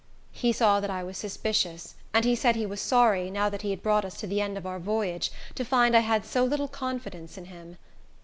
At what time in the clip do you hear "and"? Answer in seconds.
2.11-2.25